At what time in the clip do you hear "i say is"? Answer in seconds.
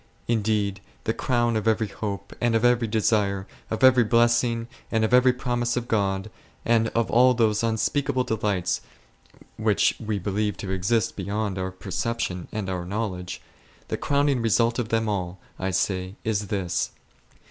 15.59-16.47